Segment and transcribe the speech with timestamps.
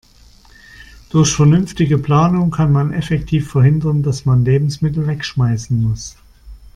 [1.11, 6.17] Durch vernünftige Planung kann man effektiv verhindern, dass man Lebensmittel wegschmeißen muss.